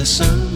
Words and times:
the 0.00 0.06
sermon. 0.06 0.49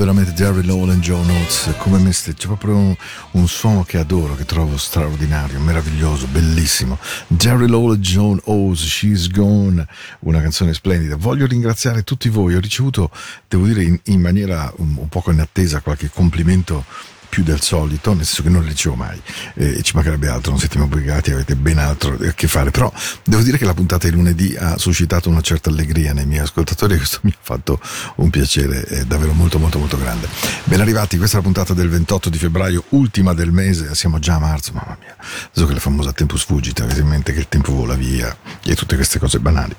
Veramente 0.00 0.32
Jerry 0.32 0.64
Lowell 0.64 0.92
e 0.92 0.98
Joe 0.98 1.22
Notes 1.26 1.74
come 1.76 1.98
me 1.98 2.10
stesso, 2.12 2.34
c'è 2.38 2.46
proprio 2.46 2.74
un, 2.74 2.96
un 3.32 3.46
suono 3.46 3.84
che 3.84 3.98
adoro, 3.98 4.34
che 4.34 4.46
trovo 4.46 4.78
straordinario, 4.78 5.60
meraviglioso, 5.60 6.26
bellissimo. 6.26 6.98
Jerry 7.26 7.66
Lowell 7.66 7.96
e 7.96 7.98
Joan 7.98 8.40
Oates, 8.44 8.86
She's 8.86 9.28
Gone, 9.28 9.86
una 10.20 10.40
canzone 10.40 10.72
splendida. 10.72 11.16
Voglio 11.16 11.44
ringraziare 11.44 12.02
tutti 12.02 12.30
voi, 12.30 12.54
ho 12.54 12.60
ricevuto, 12.60 13.10
devo 13.46 13.66
dire 13.66 13.82
in, 13.82 14.00
in 14.04 14.22
maniera 14.22 14.72
un, 14.76 14.96
un 14.96 15.08
poco 15.10 15.32
inattesa 15.32 15.82
qualche 15.82 16.08
complimento 16.08 16.82
più 17.30 17.42
del 17.42 17.62
solito, 17.62 18.12
nel 18.12 18.26
senso 18.26 18.42
che 18.42 18.50
non 18.50 18.62
le 18.62 18.68
ricevo 18.68 18.96
mai, 18.96 19.20
eh, 19.54 19.80
ci 19.82 19.92
mancherebbe 19.94 20.28
altro, 20.28 20.50
non 20.50 20.60
siete 20.60 20.78
obbligati, 20.78 21.30
avete 21.30 21.56
ben 21.56 21.78
altro 21.78 22.18
a 22.20 22.32
che 22.32 22.48
fare, 22.48 22.70
però 22.70 22.92
devo 23.24 23.42
dire 23.42 23.56
che 23.56 23.64
la 23.64 23.72
puntata 23.72 24.08
di 24.08 24.14
lunedì 24.14 24.54
ha 24.56 24.76
suscitato 24.76 25.30
una 25.30 25.40
certa 25.40 25.70
allegria 25.70 26.12
nei 26.12 26.26
miei 26.26 26.42
ascoltatori 26.42 26.94
e 26.94 26.96
questo 26.98 27.20
mi 27.22 27.30
ha 27.30 27.38
fatto 27.40 27.80
un 28.16 28.28
piacere 28.28 28.84
eh, 28.86 29.04
davvero 29.06 29.32
molto 29.32 29.58
molto 29.58 29.78
molto 29.78 29.96
grande. 29.96 30.28
Ben 30.64 30.80
arrivati, 30.80 31.16
questa 31.16 31.36
è 31.36 31.40
la 31.40 31.46
puntata 31.46 31.72
del 31.72 31.88
28 31.88 32.28
di 32.28 32.38
febbraio, 32.38 32.84
ultima 32.90 33.32
del 33.32 33.52
mese, 33.52 33.94
siamo 33.94 34.18
già 34.18 34.34
a 34.34 34.38
marzo, 34.40 34.72
mamma 34.72 34.96
mia, 35.00 35.16
so 35.52 35.66
che 35.66 35.72
la 35.72 35.80
famosa 35.80 36.12
tempo 36.12 36.36
sfuggita, 36.36 36.82
avete 36.82 37.00
in 37.00 37.06
mente 37.06 37.32
che 37.32 37.38
il 37.38 37.48
tempo 37.48 37.72
vola 37.72 37.94
via 37.94 38.36
e 38.64 38.74
tutte 38.74 38.96
queste 38.96 39.18
cose 39.18 39.38
banali. 39.38 39.74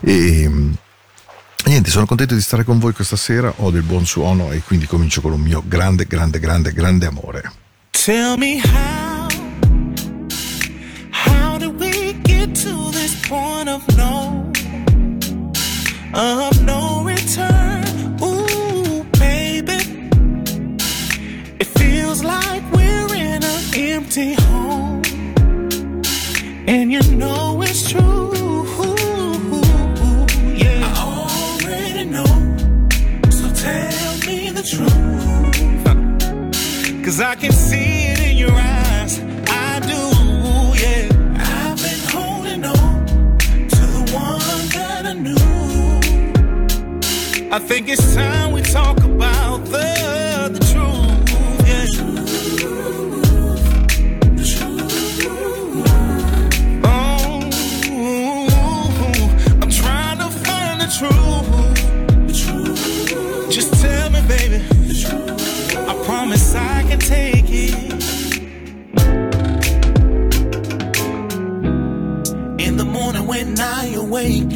E, 0.00 0.72
Niente, 1.66 1.90
sono 1.90 2.04
contento 2.06 2.34
di 2.34 2.40
stare 2.40 2.62
con 2.62 2.78
voi 2.78 2.92
questa 2.92 3.16
sera, 3.16 3.52
ho 3.56 3.70
del 3.70 3.82
buon 3.82 4.04
suono 4.06 4.52
e 4.52 4.60
quindi 4.60 4.86
comincio 4.86 5.20
con 5.20 5.32
un 5.32 5.40
mio 5.40 5.62
grande, 5.66 6.04
grande, 6.06 6.38
grande, 6.38 6.72
grande 6.72 7.06
amore. 7.06 7.52
Tell 7.90 8.36
me 8.36 8.60
how, 8.60 9.26
how 11.10 11.58
did 11.58 11.74
we 11.80 12.14
get 12.22 12.54
to 12.62 12.90
this 12.90 13.14
point 13.26 13.68
of 13.68 13.82
no, 13.96 14.50
of 16.12 16.60
no 16.60 17.02
return? 17.02 17.82
Ooh, 18.20 19.04
baby, 19.18 20.08
it 21.58 21.66
feels 21.78 22.22
like 22.22 22.62
we're 22.72 23.14
in 23.14 23.42
an 23.42 23.74
empty 23.74 24.34
home, 24.34 25.02
and 26.66 26.92
you 26.92 27.00
know 27.16 27.62
it's 27.62 27.90
true. 27.90 28.33
truth. 34.64 34.94
Cause 37.04 37.20
I 37.20 37.34
can 37.34 37.52
see 37.52 38.06
it 38.12 38.18
in 38.30 38.36
your 38.38 38.50
eyes. 38.52 39.20
I 39.20 39.80
do, 39.80 40.00
yeah. 40.82 41.08
I've 41.36 41.76
been 41.76 42.00
holding 42.08 42.64
on 42.64 43.06
to 43.68 43.82
the 43.96 44.04
one 44.14 44.68
that 44.72 45.04
I 45.04 45.12
knew. 45.12 45.36
I 47.52 47.58
think 47.58 47.88
it's 47.90 48.14
time 48.14 48.52
we 48.52 48.62
talk 48.62 48.96
about 49.04 49.66
the, 49.66 50.48
the 50.54 50.60
truth, 50.72 51.28
yeah. 51.68 51.84
Truth, 51.94 52.24
truth. 55.20 55.84
Oh, 56.86 57.50
I'm 59.60 59.70
trying 59.70 60.18
to 60.18 60.28
find 60.44 60.80
the 60.80 60.86
truth. 60.98 61.14
Just 63.50 63.72
tell 63.82 64.03
baby. 64.28 64.64
I 65.76 66.02
promise 66.04 66.54
I 66.54 66.82
can 66.88 66.98
take 66.98 67.44
it. 67.48 67.74
In 72.66 72.76
the 72.76 72.84
morning 72.84 73.26
when 73.26 73.58
I 73.60 73.94
awake, 73.94 74.52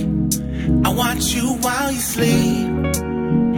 I 0.86 0.92
watch 0.92 1.34
you 1.34 1.54
while 1.64 1.92
you 1.92 2.00
sleep. 2.00 2.68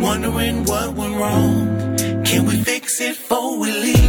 Wondering 0.02 0.64
what 0.64 0.94
went 0.94 1.16
wrong. 1.16 1.96
Can 2.24 2.46
we 2.46 2.56
fix 2.62 3.00
it 3.00 3.16
before 3.16 3.58
we 3.58 3.72
leave? 3.72 3.99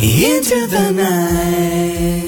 into 0.00 0.66
the 0.68 0.92
night. 0.92 2.27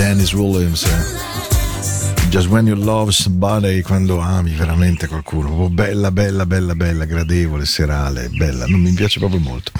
Dennis 0.00 0.32
Williams. 0.32 0.86
Just 2.30 2.48
when 2.48 2.66
you 2.66 2.74
love 2.74 3.12
somebody, 3.12 3.82
quando 3.82 4.18
ami 4.18 4.54
veramente 4.54 5.06
qualcuno, 5.06 5.50
oh, 5.50 5.68
bella, 5.68 6.10
bella, 6.10 6.46
bella, 6.46 6.74
bella, 6.74 7.04
gradevole, 7.04 7.66
serale, 7.66 8.30
bella, 8.30 8.64
non 8.66 8.80
mi 8.80 8.92
piace 8.92 9.18
proprio 9.18 9.40
molto. 9.40 9.72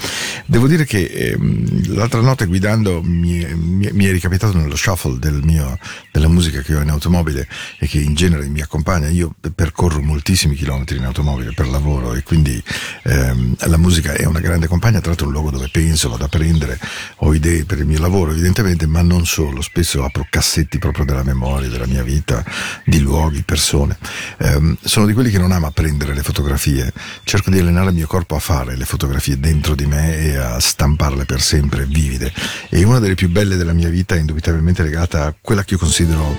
Devo 0.51 0.67
dire 0.67 0.85
che 0.85 1.05
ehm, 1.05 1.95
l'altra 1.95 2.21
notte 2.21 2.47
guidando 2.47 3.01
mi, 3.05 3.47
mi- 3.55 3.89
mi 3.93 4.05
è 4.07 4.11
ricapitato 4.11 4.59
nello 4.59 4.75
shuffle 4.75 5.17
del 5.21 5.43
mio, 5.45 5.79
della 6.11 6.27
musica 6.27 6.61
che 6.61 6.75
ho 6.75 6.81
in 6.81 6.91
automobile 6.91 7.47
e 7.79 7.87
che 7.87 8.01
in 8.01 8.15
genere 8.15 8.49
mi 8.49 8.61
accompagna. 8.61 9.07
Io 9.11 9.33
percorro 9.55 10.03
moltissimi 10.03 10.57
chilometri 10.57 10.97
in 10.97 11.05
automobile 11.05 11.53
per 11.55 11.69
lavoro 11.69 12.15
e 12.15 12.25
quindi 12.25 12.61
ehm, 13.05 13.55
la 13.61 13.77
musica 13.77 14.15
è 14.15 14.25
una 14.25 14.41
grande 14.41 14.67
compagna, 14.67 14.99
tra 14.99 15.11
l'altro 15.11 15.27
è 15.27 15.29
un 15.29 15.35
luogo 15.35 15.51
dove 15.53 15.69
penso, 15.71 16.09
vado 16.09 16.25
a 16.25 16.29
prendere, 16.29 16.81
ho 17.19 17.33
idee 17.33 17.65
per 17.65 17.79
il 17.79 17.87
mio 17.87 18.01
lavoro 18.01 18.33
evidentemente, 18.33 18.87
ma 18.87 19.03
non 19.03 19.27
solo, 19.27 19.61
spesso 19.61 20.03
apro 20.03 20.27
cassetti 20.29 20.79
proprio 20.79 21.05
della 21.05 21.23
memoria, 21.23 21.69
della 21.69 21.87
mia 21.87 22.03
vita, 22.03 22.45
di 22.85 22.99
luoghi, 22.99 23.43
persone. 23.43 23.97
Ehm, 24.39 24.77
sono 24.83 25.07
di 25.07 25.13
quelli 25.13 25.31
che 25.31 25.39
non 25.39 25.53
ama 25.53 25.71
prendere 25.71 26.13
le 26.13 26.25
fotografie, 26.25 26.93
cerco 27.23 27.51
di 27.51 27.61
allenare 27.61 27.91
il 27.91 27.95
mio 27.95 28.09
corpo 28.09 28.35
a 28.35 28.41
fare 28.41 28.77
le 28.77 28.85
fotografie 28.85 29.39
dentro 29.39 29.77
di 29.77 29.87
me 29.87 30.19
e 30.19 30.37
a 30.37 30.40
stamparle 30.59 31.25
per 31.25 31.41
sempre 31.41 31.85
vivide. 31.85 32.33
E 32.69 32.83
una 32.85 32.99
delle 32.99 33.15
più 33.15 33.29
belle 33.29 33.57
della 33.57 33.73
mia 33.73 33.89
vita 33.89 34.15
è 34.15 34.19
indubitabilmente 34.19 34.83
legata 34.83 35.27
a 35.27 35.35
quella 35.41 35.65
che 35.65 35.75
io 35.75 35.81
considero 35.81 36.37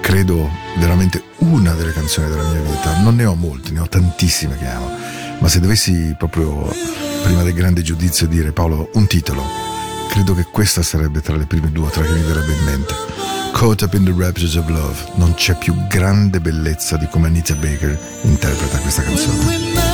credo 0.00 0.50
veramente 0.78 1.22
una 1.38 1.72
delle 1.74 1.92
canzoni 1.92 2.28
della 2.28 2.48
mia 2.48 2.60
vita. 2.60 3.00
Non 3.00 3.16
ne 3.16 3.24
ho 3.24 3.34
molte, 3.34 3.70
ne 3.70 3.80
ho 3.80 3.88
tantissime 3.88 4.58
che 4.58 4.66
amo. 4.66 4.90
Ma 5.38 5.48
se 5.48 5.60
dovessi 5.60 6.14
proprio, 6.18 6.70
prima 7.22 7.42
del 7.42 7.54
grande 7.54 7.82
giudizio, 7.82 8.26
dire 8.26 8.52
Paolo 8.52 8.90
un 8.94 9.06
titolo, 9.06 9.44
credo 10.08 10.34
che 10.34 10.44
questa 10.44 10.82
sarebbe 10.82 11.20
tra 11.20 11.36
le 11.36 11.46
prime 11.46 11.72
due 11.72 11.86
o 11.86 11.90
tre 11.90 12.04
che 12.04 12.12
mi 12.12 12.22
verrebbe 12.22 12.52
in 12.52 12.64
mente. 12.64 12.94
Caught 13.52 13.82
Up 13.82 13.94
in 13.94 14.04
the 14.04 14.14
Raptures 14.16 14.54
of 14.56 14.68
Love. 14.68 15.12
Non 15.14 15.34
c'è 15.34 15.56
più 15.56 15.74
grande 15.86 16.40
bellezza 16.40 16.96
di 16.96 17.06
come 17.08 17.28
Anita 17.28 17.54
Baker 17.54 17.98
interpreta 18.22 18.78
questa 18.78 19.02
canzone. 19.02 19.91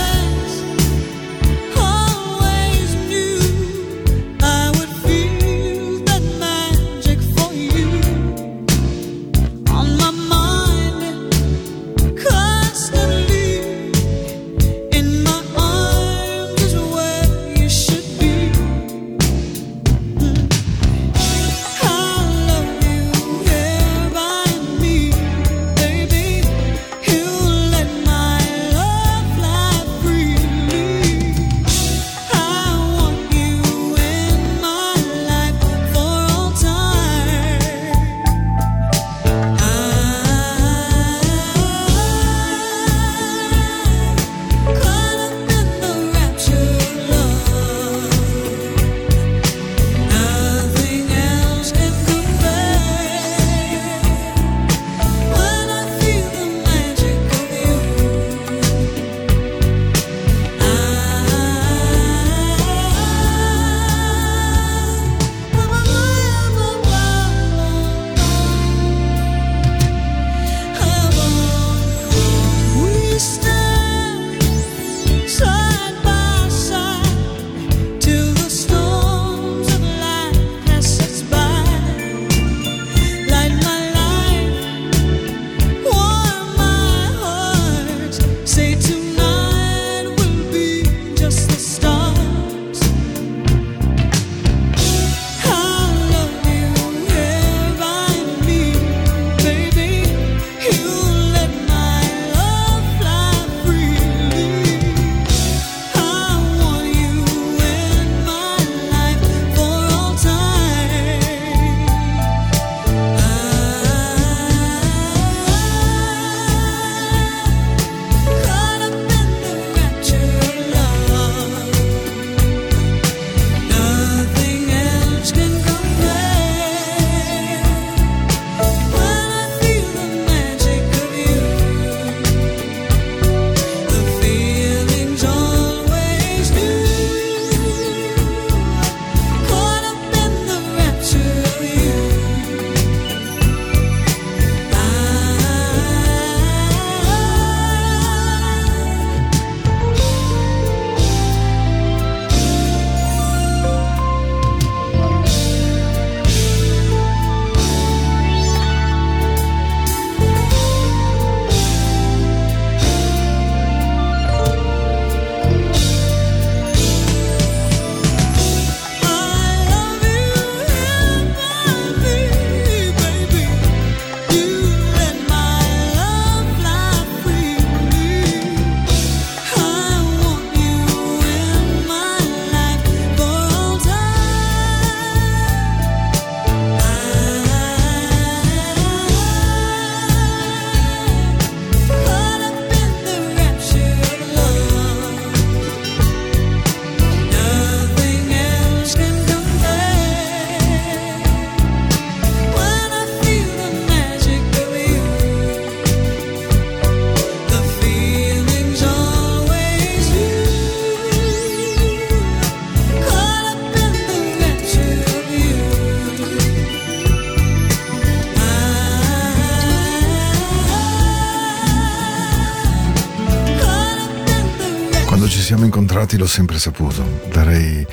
Siamo 225.49 225.65
incontrati 225.65 226.19
l'ho 226.19 226.27
sempre 226.27 226.59
saputo, 226.59 227.23
darei 227.33 227.87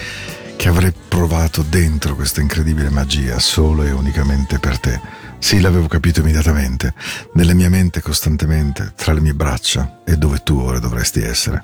che 0.58 0.68
avrei 0.68 0.94
provato 1.08 1.62
dentro 1.62 2.14
questa 2.14 2.42
incredibile 2.42 2.90
magia 2.90 3.40
solo 3.40 3.84
e 3.84 3.92
unicamente 3.92 4.60
per 4.60 4.78
te. 4.78 5.00
Sì, 5.40 5.62
l'avevo 5.62 5.88
capito 5.88 6.20
immediatamente, 6.20 6.94
nella 7.36 7.54
mia 7.54 7.70
mente 7.70 8.02
costantemente, 8.02 8.92
tra 8.98 9.14
le 9.14 9.22
mie 9.22 9.34
braccia 9.34 10.02
e 10.04 10.18
dove 10.18 10.42
tu 10.44 10.60
ora 10.60 10.80
dovresti 10.80 11.22
essere. 11.22 11.64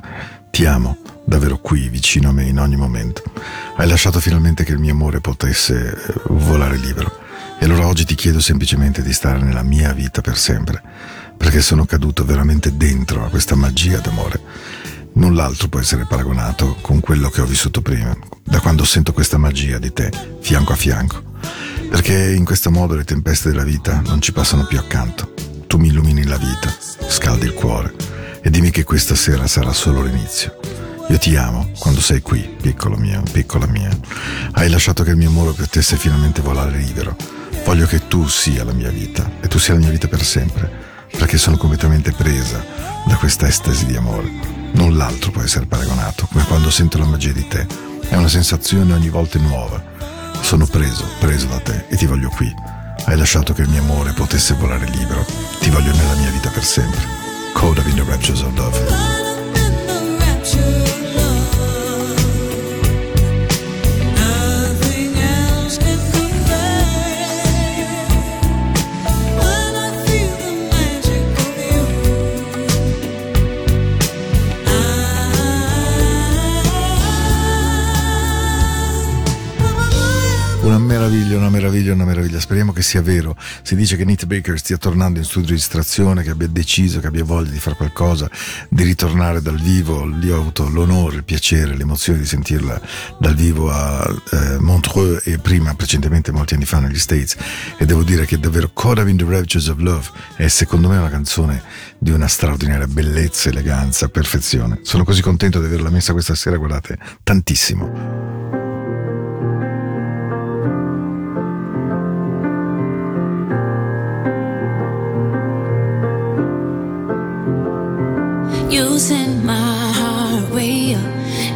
Ti 0.50 0.64
amo, 0.64 0.98
davvero 1.26 1.58
qui, 1.58 1.90
vicino 1.90 2.30
a 2.30 2.32
me 2.32 2.46
in 2.46 2.60
ogni 2.60 2.78
momento. 2.78 3.24
Hai 3.76 3.90
lasciato 3.90 4.22
finalmente 4.22 4.64
che 4.64 4.72
il 4.72 4.80
mio 4.80 4.94
amore 4.94 5.20
potesse 5.20 5.92
eh, 5.92 6.14
volare 6.30 6.78
libero. 6.78 7.12
E 7.60 7.66
allora 7.66 7.86
oggi 7.86 8.06
ti 8.06 8.16
chiedo 8.16 8.40
semplicemente 8.40 9.02
di 9.02 9.12
stare 9.12 9.40
nella 9.40 9.62
mia 9.62 9.92
vita 9.92 10.22
per 10.22 10.38
sempre, 10.38 10.82
perché 11.36 11.60
sono 11.60 11.84
caduto 11.84 12.24
veramente 12.24 12.78
dentro 12.78 13.26
a 13.26 13.30
questa 13.30 13.56
magia 13.56 14.00
d'amore. 14.00 14.91
Null'altro 15.14 15.68
può 15.68 15.80
essere 15.80 16.06
paragonato 16.06 16.78
con 16.82 17.00
quello 17.00 17.30
che 17.30 17.42
ho 17.42 17.46
vissuto 17.46 17.82
prima, 17.82 18.16
da 18.44 18.60
quando 18.60 18.86
sento 18.86 19.12
questa 19.12 19.38
magia 19.38 19.78
di 19.78 19.92
te, 19.92 20.10
fianco 20.40 20.72
a 20.72 20.76
fianco. 20.78 21.22
Perché 21.90 22.32
in 22.32 22.46
questo 22.46 22.72
modo 22.72 22.96
le 22.96 23.04
tempeste 23.04 23.50
della 23.50 23.64
vita 23.64 24.02
non 24.06 24.22
ci 24.22 24.32
passano 24.32 24.66
più 24.66 24.78
accanto. 24.80 25.34
Tu 25.68 25.78
mi 25.78 25.88
illumini 25.88 26.26
la 26.26 26.38
vita, 26.38 26.74
scaldi 27.08 27.46
il 27.46 27.54
cuore 27.54 27.94
e 28.42 28.50
dimmi 28.50 28.72
che 28.72 28.84
questa 28.84 29.16
sera 29.16 29.48
sarà 29.48 29.74
solo 29.74 30.02
l'inizio. 30.02 30.58
Io 31.10 31.18
ti 31.18 31.36
amo 31.36 31.70
quando 31.78 32.00
sei 32.00 32.22
qui, 32.22 32.56
piccolo 32.62 32.96
mio, 32.96 33.22
piccola 33.30 33.68
mia. 33.68 33.90
Hai 34.54 34.70
lasciato 34.70 35.04
che 35.04 35.12
il 35.12 35.18
mio 35.18 35.28
amore 35.28 35.52
potesse 35.52 35.98
finalmente 35.98 36.42
volare 36.42 36.78
libero. 36.78 37.16
Voglio 37.66 37.86
che 37.86 38.08
tu 38.08 38.28
sia 38.28 38.64
la 38.64 38.74
mia 38.74 38.90
vita 38.90 39.30
e 39.42 39.48
tu 39.50 39.60
sia 39.60 39.74
la 39.74 39.82
mia 39.82 39.90
vita 39.90 40.08
per 40.08 40.24
sempre, 40.24 40.72
perché 41.12 41.38
sono 41.38 41.58
completamente 41.58 42.14
presa 42.14 42.66
da 43.06 43.16
questa 43.18 43.48
estasi 43.48 43.86
di 43.86 43.98
amore. 43.98 44.61
Null'altro 44.74 45.32
può 45.32 45.42
essere 45.42 45.66
paragonato, 45.66 46.28
come 46.32 46.46
quando 46.46 46.70
sento 46.70 46.98
la 46.98 47.06
magia 47.06 47.32
di 47.32 47.48
te. 47.48 47.66
È 48.08 48.16
una 48.16 48.28
sensazione 48.28 48.94
ogni 48.94 49.10
volta 49.10 49.40
nuova. 49.40 49.82
Sono 50.42 50.66
preso, 50.66 51.06
preso 51.20 51.48
da 51.48 51.60
te 51.60 51.86
e 51.88 51.96
ti 51.96 52.06
voglio 52.06 52.30
qui. 52.30 52.54
Hai 53.06 53.18
lasciato 53.18 53.54
che 53.54 53.62
il 53.62 53.70
mio 53.70 53.82
amore 53.82 54.14
potesse 54.14 54.54
volare 54.56 54.86
libero. 54.88 55.26
Ti 55.60 55.70
voglio 55.70 55.94
nella 55.96 56.16
mia 56.16 56.30
vita 56.30 56.50
per 56.50 56.64
sempre. 56.64 57.00
Code 57.54 57.80
of 57.80 57.88
in 57.88 57.96
the 57.96 58.04
Raptures 58.04 58.42
of 58.42 58.56
Love. 58.56 59.31
Una 80.72 80.80
meraviglia, 80.80 81.36
una 81.36 81.50
meraviglia, 81.50 81.92
una 81.92 82.06
meraviglia. 82.06 82.40
Speriamo 82.40 82.72
che 82.72 82.82
sia 82.82 83.02
vero. 83.02 83.36
Si 83.62 83.76
dice 83.76 83.98
che 83.98 84.06
Nate 84.06 84.26
Baker 84.26 84.58
stia 84.58 84.78
tornando 84.78 85.20
in 85.20 85.26
studio 85.26 85.48
di 85.48 85.52
registrazione, 85.52 86.24
che 86.24 86.30
abbia 86.30 86.48
deciso, 86.48 87.02
che 87.02 87.08
abbia 87.08 87.26
voglia 87.26 87.50
di 87.50 87.60
fare 87.60 87.76
qualcosa, 87.76 88.30
di 88.70 88.84
ritornare 88.84 89.42
dal 89.42 89.60
vivo. 89.60 90.06
Lì 90.06 90.32
ho 90.32 90.38
avuto 90.38 90.70
l'onore, 90.70 91.18
il 91.18 91.24
piacere, 91.26 91.76
l'emozione 91.76 92.20
di 92.20 92.26
sentirla 92.26 92.80
dal 93.20 93.36
vivo 93.36 93.70
a 93.70 94.16
eh, 94.32 94.60
Montreux 94.60 95.28
e 95.28 95.40
prima, 95.40 95.76
precedentemente, 95.76 96.32
molti 96.32 96.54
anni 96.54 96.64
fa 96.64 96.80
negli 96.80 97.00
States. 97.00 97.36
E 97.78 97.86
devo 97.86 98.04
dire 98.04 98.26
che 98.26 98.40
davvero 98.40 98.72
Up 98.74 99.08
in 99.10 99.18
the 99.18 99.26
Raptures 99.26 99.68
of 99.68 99.78
Love 99.80 100.08
è 100.38 100.48
secondo 100.48 100.88
me 100.88 100.96
una 100.96 101.10
canzone 101.10 101.62
di 101.98 102.12
una 102.12 102.30
straordinaria 102.30 102.88
bellezza, 102.88 103.50
eleganza, 103.50 104.08
perfezione. 104.08 104.80
Sono 104.84 105.04
così 105.04 105.22
contento 105.22 105.60
di 105.60 105.66
averla 105.66 105.90
messa 105.90 106.14
questa 106.14 106.34
sera, 106.34 106.56
guardate, 106.56 106.98
tantissimo. 107.24 108.61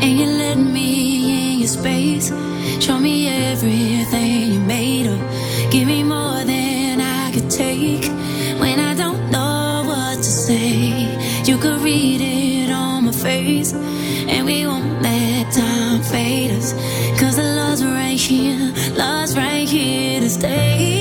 And 0.02 0.20
you 0.20 0.26
let 0.26 0.58
me 0.58 1.54
in 1.54 1.60
your 1.60 1.68
space. 1.68 2.30
Show 2.84 3.00
me 3.00 3.28
everything 3.28 4.54
you 4.54 4.60
made 4.60 5.08
of. 5.08 5.20
Give 5.72 5.88
me 5.88 6.04
more 6.04 6.44
than 6.44 7.02
I 7.02 7.32
could 7.34 7.50
take. 7.50 8.06
When 8.60 8.80
I 8.80 8.94
don't 8.94 9.32
know 9.32 9.84
what 9.88 10.18
to 10.18 10.32
say, 10.48 11.44
you 11.44 11.58
could 11.58 11.82
read 11.82 12.22
it 12.22 12.72
on 12.72 13.06
my 13.06 13.12
face, 13.12 13.74
and 13.74 14.46
we 14.46 14.66
won't 14.66 15.02
let 15.02 15.52
time 15.52 16.02
fade 16.02 16.52
us. 16.52 16.74
Cause 17.20 17.36
the 17.36 17.44
love's 17.44 17.84
right 17.84 18.20
here, 18.20 18.74
love's 18.96 19.36
right 19.36 19.68
here 19.68 20.20
to 20.20 20.30
stay. 20.30 20.95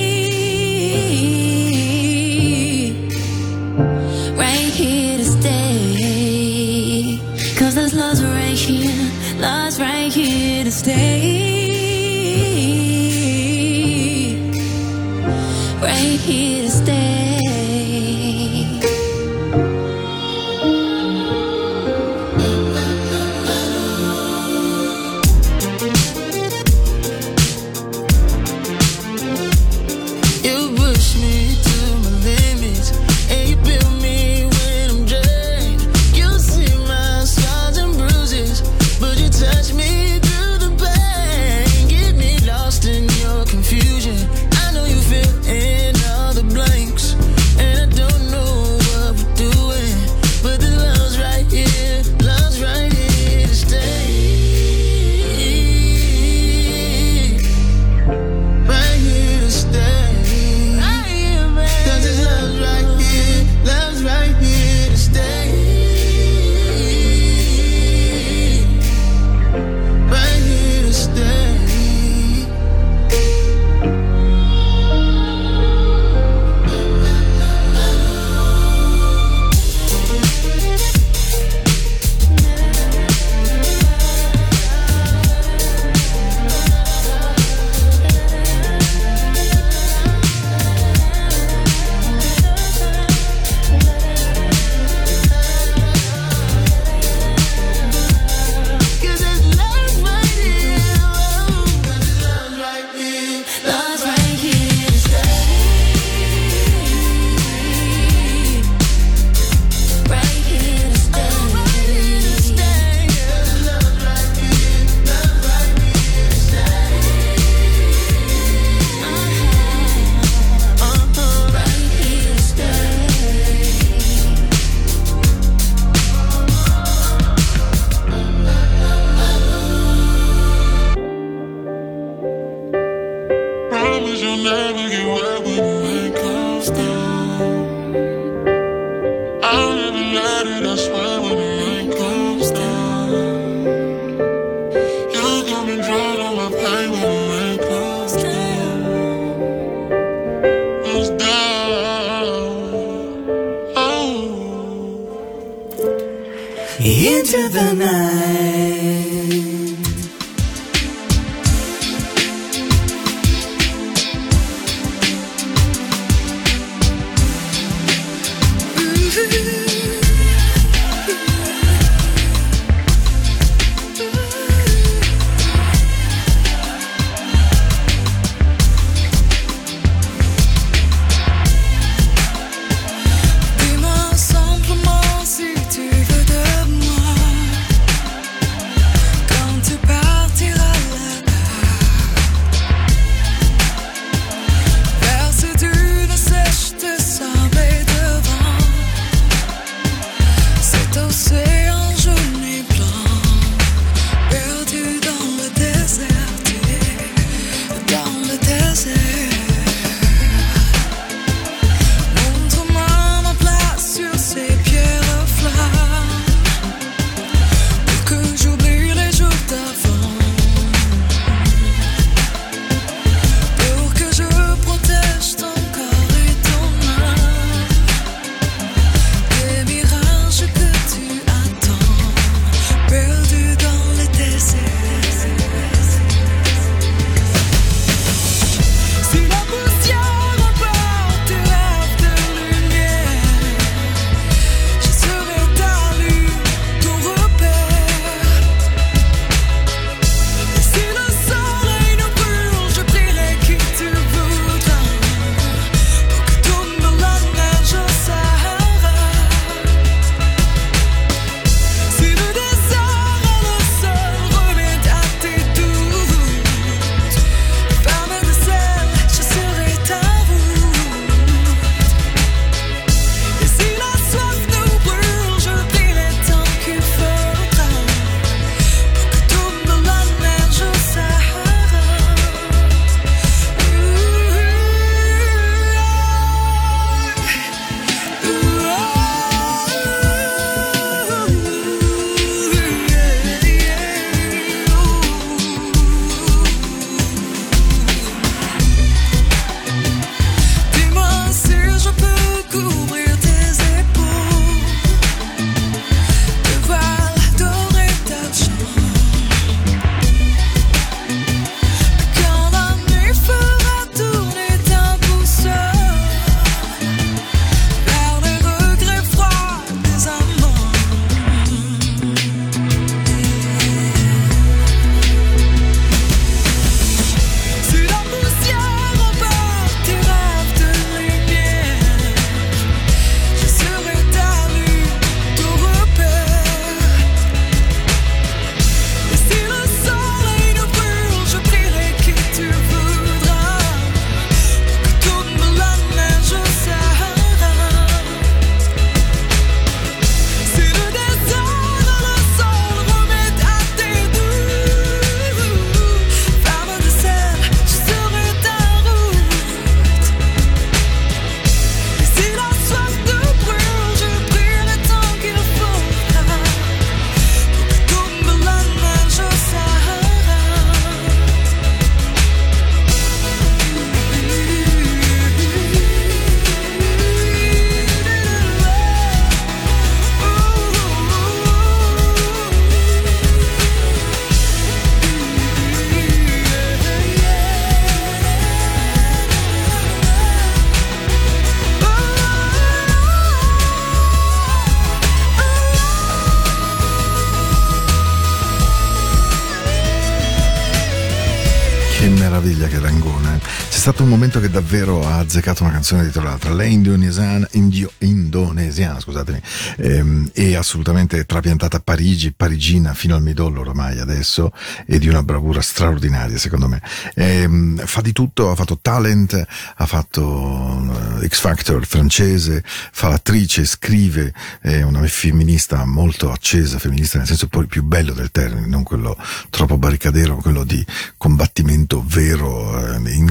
stato 403.85 404.03
un 404.03 404.09
momento 404.09 404.41
che 404.41 404.49
davvero 404.49 405.07
ha 405.07 405.19
azzeccato 405.19 405.63
una 405.63 405.73
canzone 405.73 406.05
dietro 406.05 406.23
l'altra. 406.23 406.55
Lei 406.55 406.73
indonesiana, 406.73 407.47
indio, 407.51 407.91
indonesiana 407.99 408.99
scusatemi, 408.99 409.39
ehm, 409.77 410.31
è 410.33 410.55
assolutamente 410.55 411.27
trapiantata 411.27 411.77
a 411.77 411.81
Parigi, 411.81 412.33
parigina 412.33 412.95
fino 412.95 413.15
al 413.15 413.21
midollo 413.21 413.61
ormai 413.61 413.99
adesso, 413.99 414.53
e 414.87 414.99
di 414.99 415.07
una 415.07 415.23
bravura 415.23 415.61
straordinaria 415.61 416.39
secondo 416.39 416.67
me. 416.67 416.81
Ehm, 417.15 417.77
fa 417.85 418.01
di 418.01 418.13
tutto, 418.13 418.51
ha 418.51 418.55
fatto 418.55 418.79
talent, 418.81 419.47
ha 419.77 419.85
fatto 419.85 421.21
eh, 421.21 421.29
X 421.29 421.41
Factor 421.41 421.85
francese, 421.85 422.65
fa 422.65 423.09
l'attrice, 423.09 423.67
scrive, 423.67 424.33
è 424.63 424.81
una 424.81 425.07
femminista 425.07 425.85
molto 425.85 426.33
accesa, 426.33 426.79
femminista 426.79 427.19
nel 427.19 427.27
senso 427.27 427.49
poi 427.49 427.67
più 427.67 427.83
bello 427.83 428.15
del 428.15 428.31
termine, 428.31 428.67
non 428.67 428.83
quello 428.83 429.15
troppo 429.51 429.77
barricadero, 429.77 430.37
quello 430.37 430.65
di 430.65 430.83
combattimento 431.19 432.03
vero. 432.07 432.95
Eh, 433.05 433.13
in, 433.13 433.31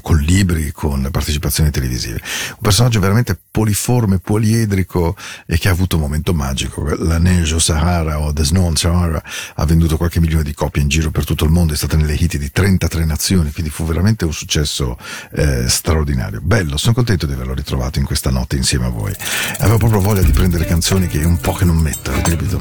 con 0.00 0.18
libri, 0.18 0.72
con 0.72 1.08
partecipazioni 1.10 1.70
televisive. 1.70 2.20
Un 2.50 2.62
personaggio 2.62 3.00
veramente 3.00 3.38
poliforme, 3.50 4.18
poliedrico 4.18 5.16
e 5.46 5.58
che 5.58 5.68
ha 5.68 5.72
avuto 5.72 5.96
un 5.96 6.02
momento 6.02 6.34
magico. 6.34 6.82
La 6.96 7.18
Neige 7.18 7.58
Sahara 7.60 8.20
o 8.20 8.32
The 8.32 8.44
Snow 8.44 8.64
on 8.66 8.76
Sahara 8.76 9.22
ha 9.54 9.64
venduto 9.64 9.96
qualche 9.96 10.20
milione 10.20 10.42
di 10.42 10.54
copie 10.54 10.82
in 10.82 10.88
giro 10.88 11.10
per 11.10 11.24
tutto 11.24 11.44
il 11.44 11.50
mondo, 11.50 11.72
è 11.72 11.76
stata 11.76 11.96
nelle 11.96 12.14
hit 12.14 12.36
di 12.36 12.50
33 12.50 13.04
nazioni, 13.04 13.52
quindi 13.52 13.70
fu 13.70 13.84
veramente 13.84 14.24
un 14.24 14.32
successo 14.32 14.96
eh, 15.32 15.68
straordinario. 15.68 16.40
Bello, 16.42 16.76
sono 16.76 16.94
contento 16.94 17.26
di 17.26 17.32
averlo 17.32 17.54
ritrovato 17.54 17.98
in 17.98 18.04
questa 18.04 18.30
notte 18.30 18.56
insieme 18.56 18.86
a 18.86 18.90
voi. 18.90 19.14
Avevo 19.58 19.78
proprio 19.78 20.00
voglia 20.00 20.22
di 20.22 20.32
prendere 20.32 20.64
canzoni 20.64 21.06
che 21.06 21.22
un 21.24 21.38
po' 21.38 21.52
che 21.52 21.64
non 21.64 21.76
metto, 21.76 22.10
capito? 22.22 22.58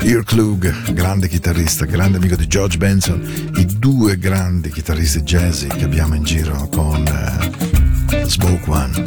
Ear 0.00 0.24
Klug, 0.24 0.92
grande 0.92 1.28
chitarrista, 1.28 1.84
grande 1.84 2.16
amico 2.16 2.36
di 2.36 2.46
George 2.46 2.76
Benson, 2.76 3.52
i 3.56 3.66
due 3.78 4.18
grandi 4.18 4.70
chitarristi 4.70 5.22
jazzy 5.22 5.68
che 5.68 5.84
abbiamo 5.84 6.14
in 6.14 6.24
giro 6.24 6.31
con 6.70 7.04
eh, 7.06 8.24
Smoke 8.26 8.70
One. 8.70 9.04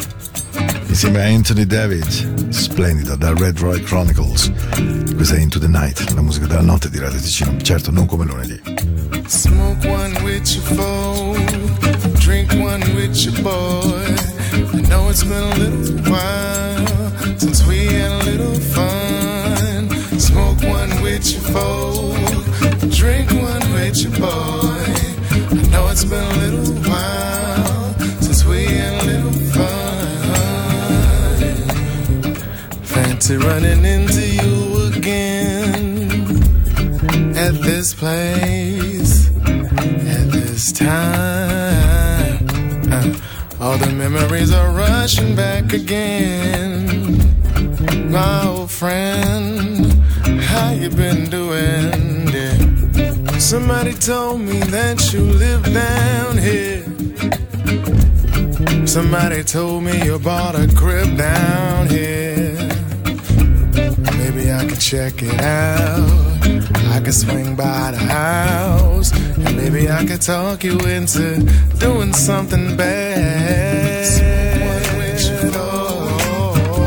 Insieme 0.86 1.24
a 1.24 1.26
Anthony 1.26 1.66
David, 1.66 2.50
splendido, 2.50 3.16
da 3.16 3.34
Red 3.34 3.58
Roy 3.58 3.82
Chronicles. 3.82 4.52
Questa 5.16 5.36
è 5.36 5.40
Into 5.40 5.58
the 5.58 5.68
Night, 5.68 6.12
la 6.12 6.22
musica 6.22 6.46
della 6.46 6.62
notte 6.62 6.88
di 6.90 7.00
Radio 7.00 7.20
Ticino. 7.20 7.60
Certo, 7.62 7.90
non 7.90 8.06
come 8.06 8.26
lunedì. 8.26 8.62
Smoke 9.28 9.88
one 9.88 10.22
with 10.22 10.48
your 10.54 10.64
foe, 10.76 11.36
drink 12.20 12.52
one 12.54 12.84
with 12.94 13.18
your 13.26 13.42
boy. 13.42 14.04
I 14.74 14.82
know 14.88 15.10
it's 15.10 15.24
been 15.24 15.42
a 15.42 15.56
little 15.56 16.12
while 16.12 17.38
since 17.38 17.66
we 17.66 17.88
had 17.88 18.12
a 18.12 18.24
little 18.24 18.54
fun. 18.54 19.90
Smoke 20.20 20.64
one 20.64 21.02
with 21.02 21.28
your 21.32 21.42
foe, 21.42 22.16
drink 22.90 23.32
one 23.32 23.74
with 23.74 23.98
your 23.98 24.12
boy. 24.20 24.65
It's 25.98 26.04
been 26.04 26.22
a 26.22 26.38
little 26.44 26.76
while 26.90 27.94
since 28.20 28.44
we 28.44 28.66
had 28.66 29.02
a 29.02 29.06
little 29.06 29.32
fun. 29.56 30.92
Fancy 32.84 33.38
running 33.38 33.86
into 33.86 34.28
you 34.28 34.92
again 34.94 36.44
at 37.34 37.54
this 37.62 37.94
place, 37.94 39.30
at 39.46 40.32
this 40.34 40.74
time. 40.74 40.90
Uh, 42.92 43.16
all 43.62 43.78
the 43.78 43.94
memories 43.94 44.52
are 44.52 44.74
rushing 44.74 45.34
back 45.34 45.72
again. 45.72 47.32
My 48.12 48.46
old 48.46 48.70
friend, 48.70 49.94
how 50.42 50.72
you 50.72 50.90
been 50.90 51.30
doing? 51.30 51.75
Somebody 53.58 53.94
told 53.94 54.42
me 54.42 54.60
that 54.60 55.14
you 55.14 55.22
live 55.22 55.64
down 55.74 56.38
here. 56.38 56.84
Somebody 58.86 59.46
told 59.46 59.84
me 59.84 60.04
you 60.04 60.20
bought 60.20 60.56
a 60.56 60.68
crib 60.76 61.18
down 61.18 61.88
here. 61.88 62.52
Maybe 64.18 64.52
I 64.52 64.66
could 64.68 64.82
check 64.82 65.24
it 65.24 65.40
out. 65.40 66.46
I 66.92 67.00
could 67.00 67.14
swing 67.14 67.56
by 67.56 67.92
the 67.92 67.98
house. 67.98 69.14
And 69.14 69.56
maybe 69.56 69.90
I 69.90 70.06
could 70.06 70.22
talk 70.22 70.66
you 70.66 70.78
into 70.80 71.40
doing 71.80 72.12
something 72.12 72.76
bad. 72.76 74.04
Oh, 75.56 76.84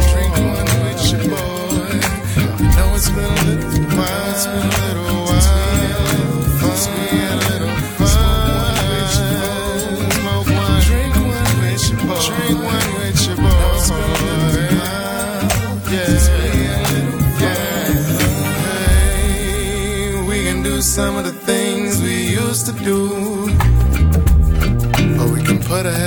while. 1.31 2.95
It's 2.95 3.09
been 3.09 3.25
a 3.25 3.45
little 3.45 3.97
while. 3.97 4.78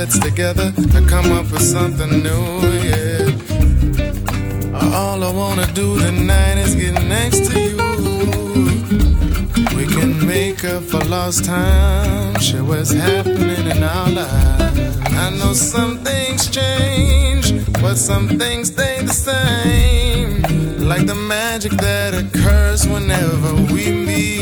Heads 0.02 0.18
together 0.18 0.72
and 0.96 1.08
come 1.08 1.30
up 1.30 1.48
with 1.52 1.62
something 1.62 2.10
new, 2.26 2.44
yeah. 2.90 3.30
Uh, 4.74 5.00
all 5.00 5.22
I 5.22 5.30
wanna 5.30 5.66
do 5.74 5.96
tonight 6.00 6.58
is 6.58 6.74
get 6.74 6.94
next 7.04 7.40
to 7.48 7.54
you. 7.66 7.76
We 9.76 9.84
can 9.94 10.26
make 10.26 10.64
up 10.64 10.82
for 10.82 11.04
lost 11.04 11.44
time, 11.44 12.34
share 12.40 12.64
what's 12.64 12.92
happening 12.92 13.64
in 13.74 13.80
our 13.84 14.10
lives. 14.10 14.98
I 15.24 15.30
know 15.38 15.52
some 15.52 15.98
things 15.98 16.50
change, 16.50 17.46
but 17.80 17.94
some 17.94 18.26
things 18.40 18.72
stay 18.72 19.02
the 19.02 19.16
same. 19.30 20.42
Like 20.90 21.06
the 21.06 21.14
magic 21.14 21.72
that 21.86 22.12
occurs 22.22 22.88
whenever 22.88 23.54
we 23.72 23.92
meet. 23.92 24.41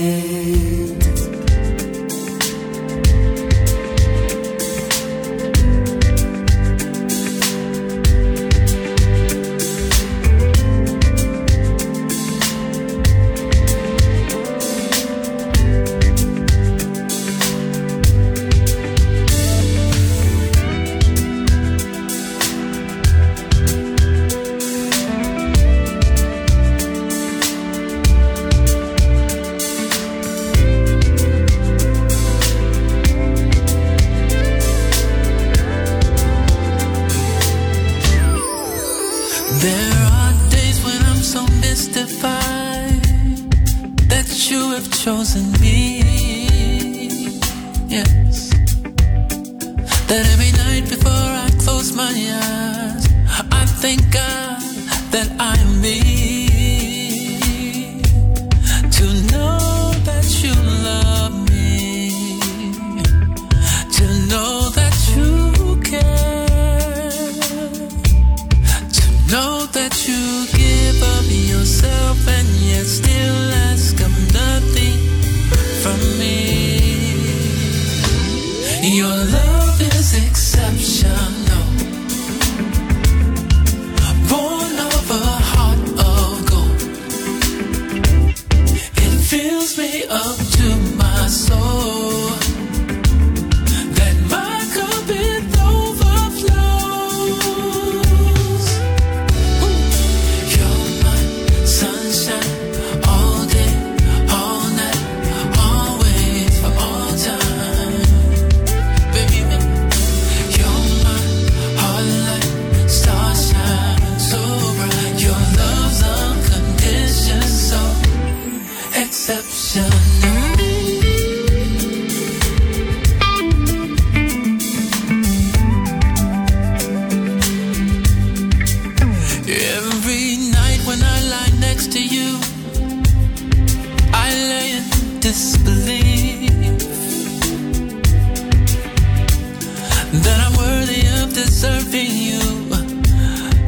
That 140.13 140.39
I'm 140.45 140.57
worthy 140.57 141.07
of 141.23 141.33
deserving 141.33 142.11
you, 142.11 142.39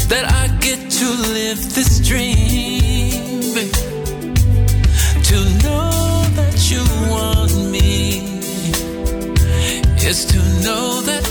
that 0.10 0.26
I 0.30 0.48
get 0.60 0.92
to 0.92 1.06
live 1.32 1.74
this 1.74 2.00
dream. 2.06 3.54
To 5.30 5.38
know 5.64 5.92
that 6.36 6.56
you 6.70 6.84
want 7.10 7.54
me 7.72 8.42
is 10.06 10.26
to 10.26 10.38
know 10.66 11.02
that 11.02 11.23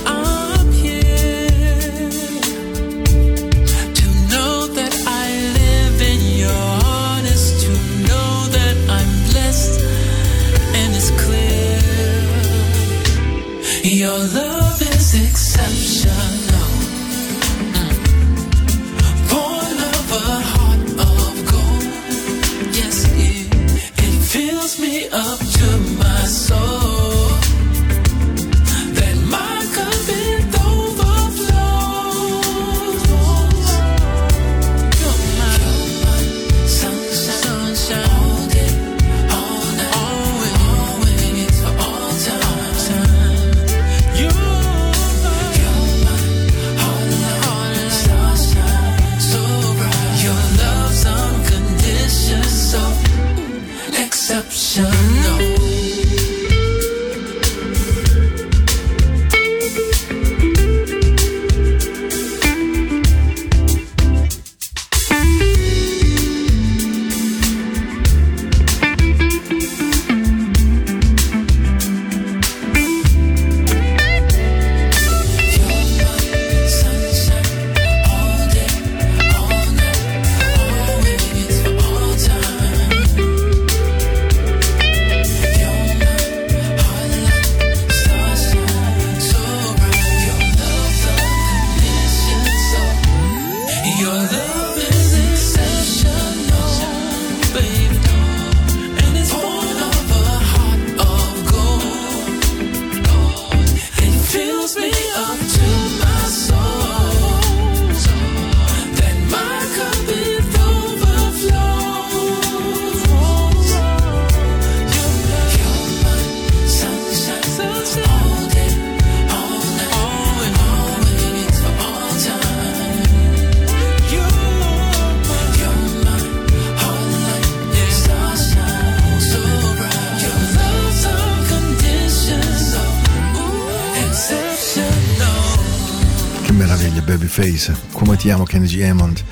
Babyface. 138.22 138.28
Come 138.28 138.28
ti 138.28 138.30
amo, 138.30 138.44
Kenny 138.44 138.66
G. 138.66 138.80
Hammond. 138.82 139.24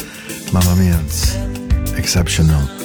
Mamma 0.50 0.74
mia, 0.74 1.00
exceptional. 1.94 2.78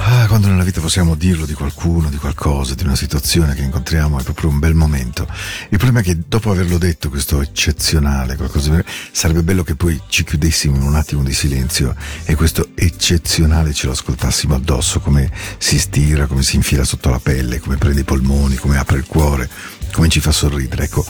Ah, 0.00 0.26
quando 0.26 0.48
nella 0.48 0.64
vita 0.64 0.80
possiamo 0.80 1.14
dirlo 1.14 1.44
di 1.44 1.52
qualcuno, 1.52 2.08
di 2.08 2.16
qualcosa, 2.16 2.74
di 2.74 2.82
una 2.82 2.96
situazione 2.96 3.54
che 3.54 3.62
incontriamo, 3.62 4.18
è 4.18 4.22
proprio 4.22 4.48
un 4.48 4.58
bel 4.58 4.74
momento. 4.74 5.26
Il 5.68 5.76
problema 5.76 6.00
è 6.00 6.02
che 6.02 6.18
dopo 6.26 6.50
averlo 6.50 6.78
detto, 6.78 7.10
questo 7.10 7.42
eccezionale, 7.42 8.36
qualcosa 8.36 8.82
sarebbe 9.12 9.42
bello 9.42 9.62
che 9.62 9.74
poi 9.74 10.00
ci 10.08 10.24
chiudessimo 10.24 10.76
in 10.76 10.82
un 10.82 10.94
attimo 10.94 11.22
di 11.22 11.34
silenzio 11.34 11.94
e 12.24 12.34
questo 12.36 12.70
eccezionale 12.74 13.74
ce 13.74 13.86
lo 13.86 13.92
ascoltassimo 13.92 14.54
addosso, 14.54 15.00
come 15.00 15.30
si 15.58 15.78
stira, 15.78 16.26
come 16.26 16.42
si 16.42 16.56
infila 16.56 16.84
sotto 16.84 17.10
la 17.10 17.20
pelle, 17.20 17.60
come 17.60 17.76
prende 17.76 18.00
i 18.00 18.04
polmoni, 18.04 18.56
come 18.56 18.78
apre 18.78 18.96
il 18.98 19.06
cuore, 19.06 19.48
come 19.92 20.08
ci 20.08 20.20
fa 20.20 20.32
sorridere. 20.32 20.84
Ecco, 20.84 21.04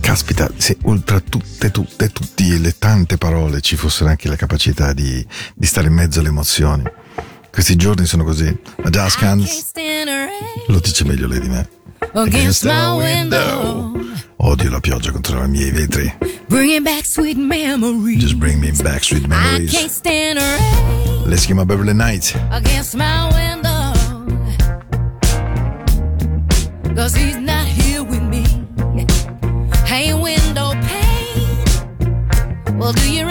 caspita, 0.00 0.50
se 0.56 0.76
oltre 0.84 1.16
a 1.16 1.20
tutte, 1.20 1.70
tutte, 1.70 2.08
tutte 2.10 2.58
le 2.58 2.74
tante 2.78 3.16
parole 3.18 3.60
ci 3.60 3.76
fosse 3.76 4.04
anche 4.04 4.28
la 4.28 4.36
capacità 4.36 4.92
di, 4.92 5.24
di 5.54 5.66
stare 5.66 5.86
in 5.88 5.94
mezzo 5.94 6.20
alle 6.20 6.28
emozioni. 6.28 6.82
Questi 7.50 7.76
giorni 7.76 8.06
sono 8.06 8.24
così. 8.24 8.54
Ma 8.82 8.90
Jazz 8.90 9.14
Cans 9.16 9.72
lo 10.68 10.80
dice 10.80 11.04
meglio 11.04 11.26
lei 11.26 11.40
di 11.40 11.48
me. 11.48 11.68
against 12.14 12.64
my 12.64 12.96
window. 12.96 13.92
Odio 14.36 14.70
la 14.70 14.80
pioggia 14.80 15.12
contro 15.12 15.42
i 15.44 15.48
miei 15.48 15.70
vetri. 15.70 16.12
Bringing 16.48 16.82
back 16.82 17.04
sweet 17.04 17.36
memories. 17.36 18.18
Just 18.20 18.36
bring 18.36 18.58
me 18.58 18.72
back 18.82 19.04
sweet 19.04 19.24
I 19.24 19.28
memories. 19.28 19.70
can't 19.72 19.90
stand 19.90 20.38
a 20.38 20.42
rain 20.42 21.28
Lei 21.28 21.38
si 21.38 21.46
chiama 21.46 21.64
Beverly 21.64 21.92
Knight. 21.92 22.34
against 22.50 22.94
my 22.94 23.28
window. 23.32 23.92
Cause 26.94 27.14
he's 27.14 27.36
Well, 32.82 32.92
do 32.92 33.14
you 33.14 33.21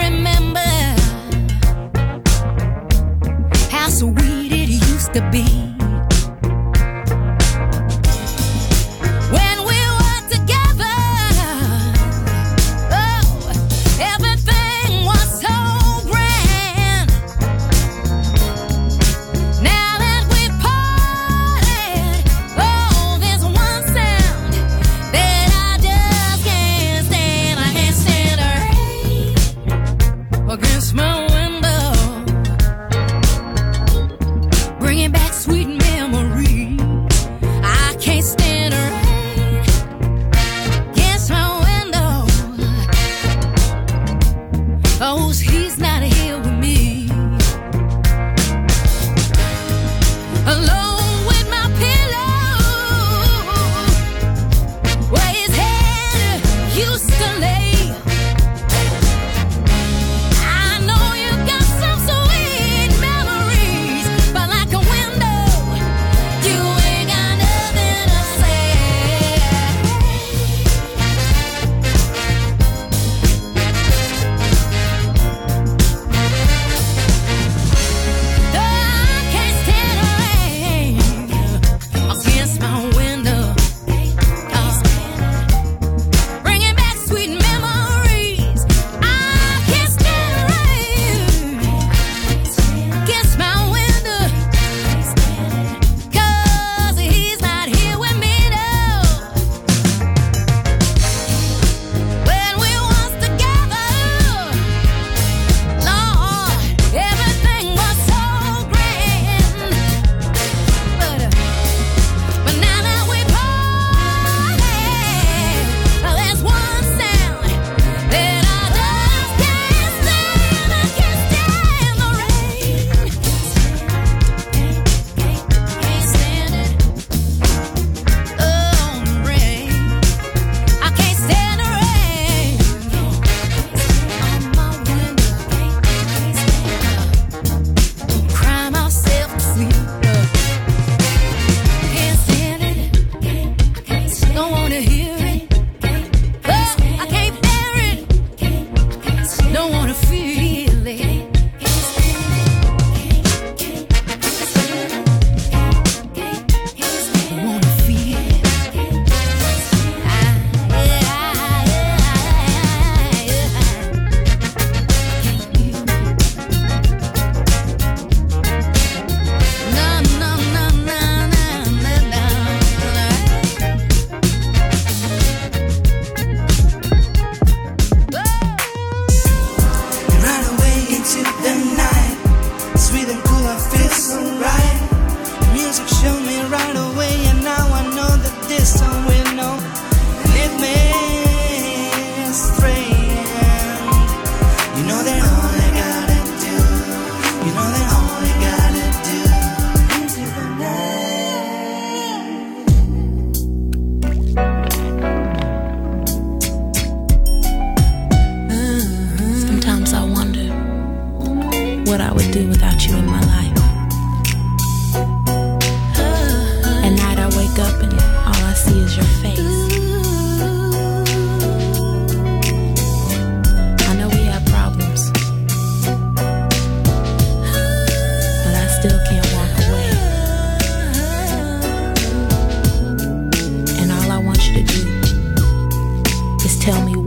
tell 236.62 236.80
me 236.84 237.01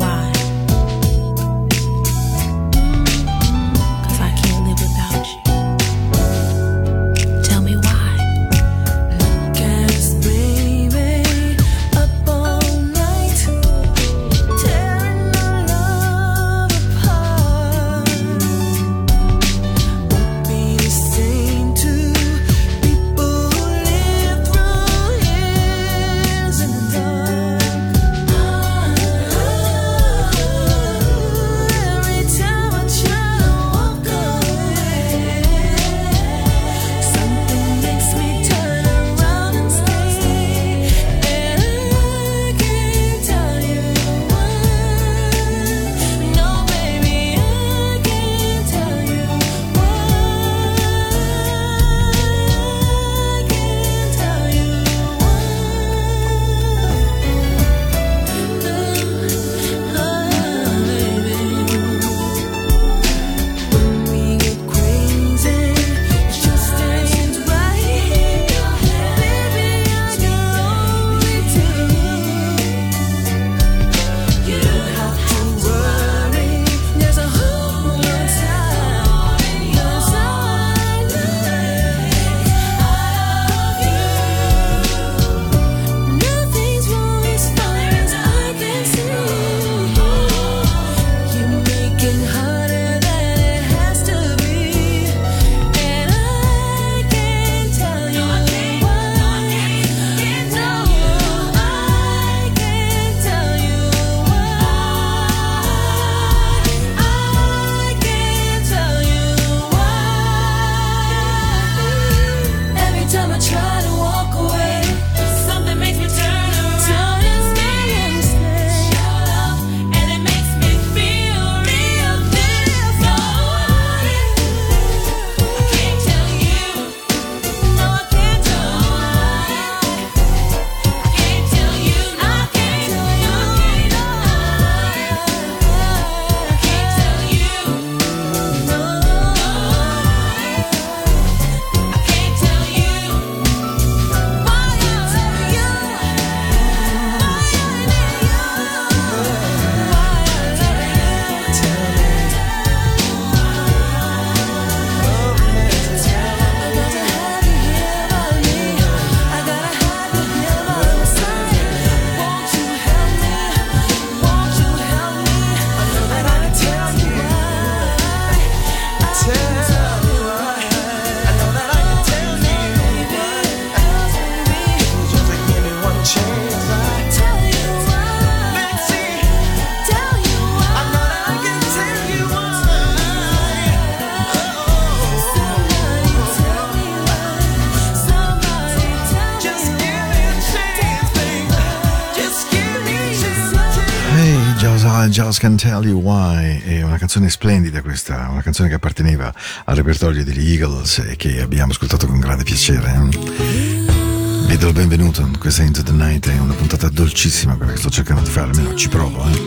Girls 195.35 195.39
Can 195.39 195.57
Tell 195.57 195.83
You 195.83 196.01
Why 196.01 196.61
è 196.61 196.81
una 196.81 196.97
canzone 196.97 197.29
splendida 197.29 197.81
questa, 197.81 198.27
una 198.29 198.41
canzone 198.41 198.69
che 198.69 198.75
apparteneva 198.75 199.33
al 199.65 199.75
repertorio 199.75 200.23
degli 200.23 200.51
Eagles 200.51 200.99
e 200.99 201.15
che 201.15 201.41
abbiamo 201.41 201.71
ascoltato 201.71 202.07
con 202.07 202.19
grande 202.19 202.43
piacere. 202.43 202.93
Eh. 202.93 204.47
Vi 204.47 204.57
do 204.57 204.67
il 204.67 204.73
benvenuto, 204.73 205.29
questa 205.37 205.63
Into 205.63 205.83
the 205.83 205.91
Night 205.91 206.29
è 206.29 206.37
una 206.37 206.53
puntata 206.53 206.87
dolcissima 206.89 207.55
quella 207.55 207.73
che 207.73 207.79
sto 207.79 207.89
cercando 207.89 208.21
di 208.21 208.29
fare, 208.29 208.51
almeno 208.51 208.75
ci 208.75 208.87
provo. 208.87 209.25
Eh. 209.25 209.41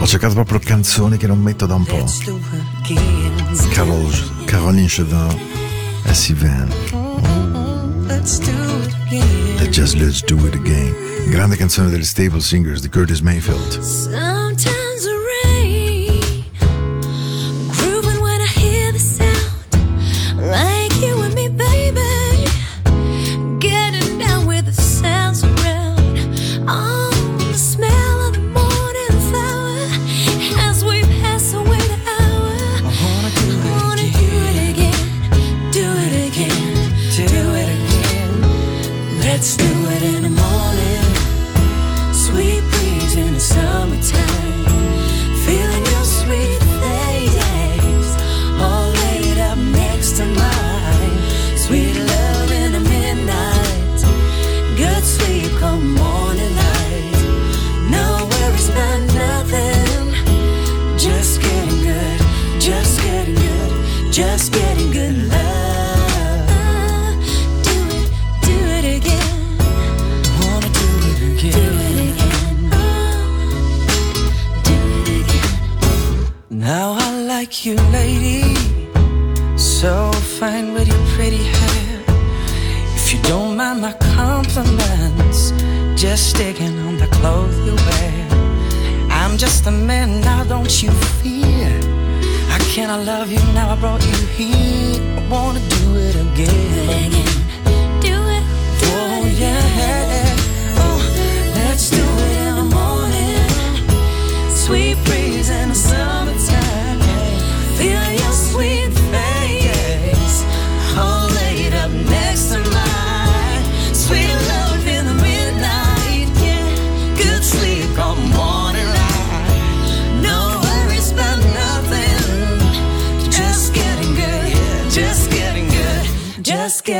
Ho 0.00 0.06
cercato 0.06 0.34
proprio 0.34 0.58
canzoni 0.58 1.16
che 1.16 1.26
non 1.26 1.40
metto 1.40 1.64
da 1.64 1.74
un 1.74 1.84
po'. 1.84 2.04
Carol, 3.72 4.44
Caroline 4.44 4.88
Chevin 4.88 5.38
e 6.04 6.14
Sivan. 6.14 6.68
Let's 8.08 8.40
just 9.70 9.94
let's 9.94 10.22
do 10.24 10.46
it 10.46 10.54
again. 10.54 10.94
Grande 11.30 11.56
canzone 11.56 11.88
delle 11.88 12.04
Stable 12.04 12.40
Singers 12.40 12.80
di 12.80 12.88
Curtis 12.88 13.20
Mayfield. 13.20 14.27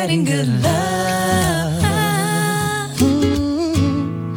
getting 0.01 0.25
good 0.25 0.47
love. 0.63 1.83
Mm-hmm. 2.99 4.37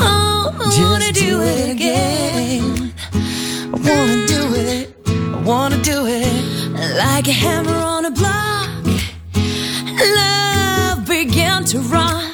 Oh, 0.00 0.52
I 0.52 0.64
Just 0.64 0.80
wanna 0.82 1.12
do, 1.12 1.20
do 1.30 1.42
it 1.42 1.68
again. 1.76 2.92
I 3.72 3.76
wanna 3.88 4.26
do 4.26 4.42
it. 4.66 4.84
I 5.06 5.42
wanna 5.42 5.80
do 5.82 6.06
it 6.06 6.32
like 7.04 7.28
a 7.28 7.36
hammer 7.44 7.78
on 7.94 8.04
a 8.06 8.10
block. 8.10 8.68
Love 10.18 11.06
began 11.06 11.64
to 11.66 11.78
rock. 11.78 12.25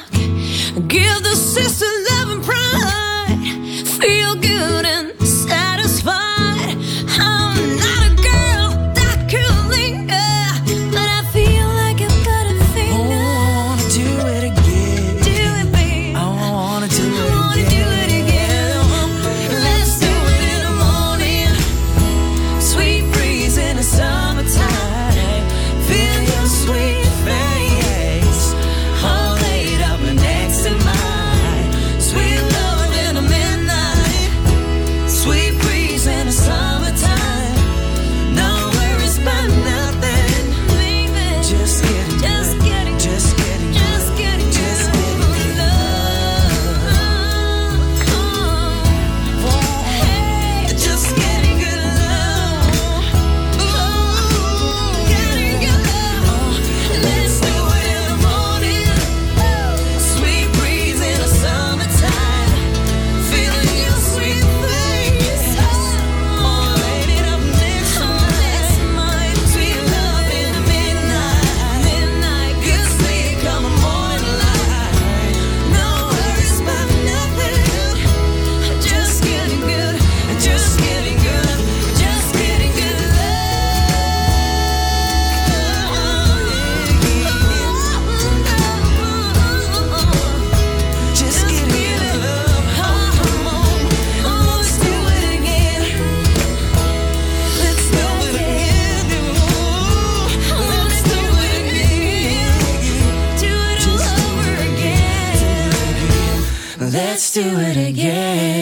do 107.33 107.41
it 107.41 107.89
again. 107.89 108.52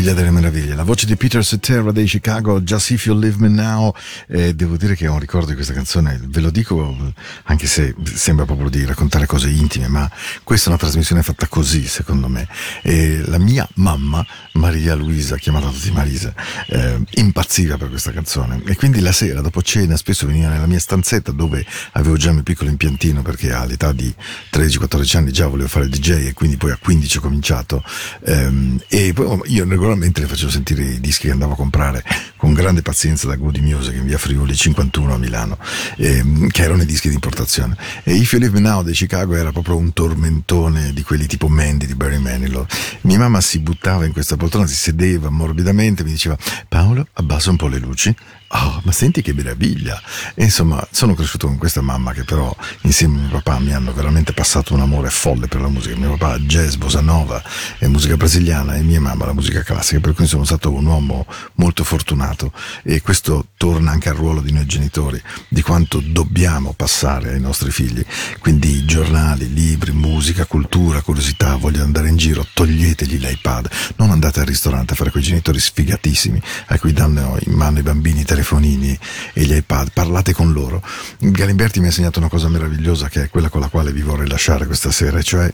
Meraviglia 0.00 0.14
delle 0.14 0.30
meraviglie. 0.30 0.74
La 0.74 0.82
voce 0.82 1.04
di 1.04 1.14
Peter 1.14 1.44
Cetera 1.44 1.92
dei 1.92 2.06
Chicago, 2.06 2.62
Just 2.62 2.90
If 2.90 3.04
You 3.04 3.18
Leave 3.18 3.36
Me 3.38 3.48
Now. 3.48 3.94
Eh, 4.28 4.54
devo 4.54 4.78
dire 4.78 4.94
che 4.94 5.06
ho 5.06 5.12
un 5.12 5.18
ricordo 5.18 5.48
di 5.48 5.54
questa 5.54 5.74
canzone, 5.74 6.18
ve 6.24 6.40
lo 6.40 6.50
dico 6.50 7.12
anche 7.44 7.66
se 7.66 7.94
sembra 8.14 8.46
proprio 8.46 8.70
di 8.70 8.82
raccontare 8.86 9.26
cose 9.26 9.50
intime, 9.50 9.88
ma 9.88 10.10
questa 10.42 10.66
è 10.66 10.68
una 10.70 10.78
trasmissione 10.78 11.22
fatta 11.22 11.46
così, 11.48 11.86
secondo 11.86 12.28
me. 12.28 12.48
E 12.80 13.22
la 13.26 13.36
mia 13.36 13.68
mamma, 13.74 14.24
Maria 14.52 14.94
Luisa, 14.94 15.36
chiamata 15.36 15.68
tutti 15.68 15.90
Marisa, 15.90 16.32
eh, 16.68 16.98
impazziva 17.16 17.76
per 17.76 17.90
questa 17.90 18.10
canzone. 18.10 18.62
E 18.64 18.76
quindi 18.76 19.00
la 19.00 19.12
sera, 19.12 19.42
dopo 19.42 19.60
cena, 19.60 19.96
spesso 19.96 20.26
veniva 20.26 20.48
nella 20.48 20.66
mia 20.66 20.80
stanzetta 20.80 21.30
dove 21.30 21.62
avevo 21.92 22.16
già 22.16 22.28
il 22.28 22.36
mio 22.36 22.42
piccolo 22.42 22.70
impiantino 22.70 23.20
perché 23.20 23.52
all'età 23.52 23.92
di 23.92 24.12
13-14 24.50 25.16
anni 25.18 25.30
già 25.30 25.46
volevo 25.46 25.68
fare 25.68 25.84
il 25.84 25.90
DJ 25.90 26.28
e 26.28 26.32
quindi 26.32 26.56
poi 26.56 26.70
a 26.70 26.78
15 26.80 27.18
ho 27.18 27.20
cominciato. 27.20 27.84
Ehm, 28.24 28.80
e 28.88 29.12
poi 29.12 29.40
io 29.44 29.66
regolarmente 29.90 30.20
le 30.20 30.26
facevo 30.26 30.50
sentire 30.50 30.84
i 30.84 31.00
dischi 31.00 31.26
che 31.26 31.32
andavo 31.32 31.52
a 31.52 31.56
comprare 31.56 32.04
con 32.36 32.52
grande 32.52 32.82
pazienza 32.82 33.26
da 33.26 33.34
Goody 33.36 33.60
Music 33.60 33.94
in 33.94 34.06
via 34.06 34.18
Friuli 34.18 34.54
51 34.54 35.14
a 35.14 35.18
Milano, 35.18 35.58
ehm, 35.96 36.48
che 36.48 36.62
erano 36.62 36.82
i 36.82 36.86
dischi 36.86 37.08
di 37.08 37.14
importazione. 37.14 37.76
E 38.04 38.14
If 38.14 38.32
You 38.32 38.50
Me 38.50 38.60
Now 38.60 38.82
di 38.82 38.92
Chicago 38.92 39.34
era 39.34 39.52
proprio 39.52 39.76
un 39.76 39.92
tormentone 39.92 40.92
di 40.92 41.02
quelli 41.02 41.26
tipo 41.26 41.48
Mandy 41.48 41.86
di 41.86 41.94
Barry 41.94 42.18
Manilow. 42.18 42.66
Mia 43.02 43.18
mamma 43.18 43.40
si 43.40 43.58
buttava 43.58 44.04
in 44.04 44.12
questa 44.12 44.36
poltrona, 44.36 44.66
si 44.66 44.76
sedeva 44.76 45.30
morbidamente, 45.30 46.04
mi 46.04 46.10
diceva 46.10 46.36
Paolo 46.68 47.06
abbassa 47.14 47.50
un 47.50 47.56
po' 47.56 47.66
le 47.66 47.78
luci. 47.78 48.14
Oh, 48.52 48.80
ma 48.82 48.90
senti 48.90 49.22
che 49.22 49.32
meraviglia! 49.32 50.00
E 50.34 50.42
insomma, 50.42 50.84
sono 50.90 51.14
cresciuto 51.14 51.46
con 51.46 51.56
questa 51.56 51.82
mamma 51.82 52.12
che 52.12 52.24
però 52.24 52.52
insieme 52.80 53.18
a 53.18 53.20
mio 53.20 53.30
papà 53.30 53.60
mi 53.60 53.72
hanno 53.72 53.92
veramente 53.92 54.32
passato 54.32 54.74
un 54.74 54.80
amore 54.80 55.08
folle 55.08 55.46
per 55.46 55.60
la 55.60 55.68
musica. 55.68 55.96
Mio 55.96 56.16
papà 56.16 56.36
jazz, 56.38 56.74
bossa 56.74 57.00
nova 57.00 57.40
e 57.78 57.86
musica 57.86 58.16
brasiliana 58.16 58.74
e 58.74 58.82
mia 58.82 59.00
mamma 59.00 59.26
la 59.26 59.34
musica 59.34 59.62
classica, 59.62 60.00
per 60.00 60.14
cui 60.14 60.26
sono 60.26 60.42
stato 60.42 60.72
un 60.72 60.84
uomo 60.84 61.26
molto 61.54 61.84
fortunato 61.84 62.52
e 62.82 63.00
questo 63.02 63.46
torna 63.56 63.92
anche 63.92 64.08
al 64.08 64.16
ruolo 64.16 64.40
di 64.40 64.50
noi 64.50 64.66
genitori, 64.66 65.22
di 65.48 65.62
quanto 65.62 66.00
dobbiamo 66.00 66.72
passare 66.72 67.30
ai 67.30 67.40
nostri 67.40 67.70
figli. 67.70 68.04
Quindi 68.40 68.84
giornali, 68.84 69.52
libri, 69.52 69.92
musica, 69.92 70.44
cultura, 70.44 71.02
curiosità, 71.02 71.54
vogliono 71.54 71.84
andare 71.84 72.08
in 72.08 72.16
giro, 72.16 72.44
toglietegli 72.52 73.16
l'iPad, 73.16 73.68
non 73.96 74.10
andate 74.10 74.40
al 74.40 74.46
ristorante 74.46 74.94
a 74.94 74.96
fare 74.96 75.12
quei 75.12 75.22
genitori 75.22 75.60
sfigatissimi 75.60 76.42
a 76.66 76.78
cui 76.80 76.92
danno 76.92 77.36
in 77.44 77.52
mano 77.52 77.78
i 77.78 77.82
bambini 77.82 78.22
i 78.22 78.24
telefonini 78.40 78.98
e 79.34 79.44
gli 79.44 79.54
iPad, 79.54 79.92
parlate 79.92 80.32
con 80.32 80.52
loro. 80.52 80.82
Galimberti 81.18 81.78
mi 81.78 81.86
ha 81.86 81.88
insegnato 81.88 82.18
una 82.18 82.28
cosa 82.28 82.48
meravigliosa 82.48 83.08
che 83.08 83.24
è 83.24 83.28
quella 83.28 83.48
con 83.48 83.60
la 83.60 83.68
quale 83.68 83.92
vi 83.92 84.00
vorrei 84.00 84.28
lasciare 84.28 84.66
questa 84.66 84.90
sera, 84.90 85.20
cioè 85.22 85.50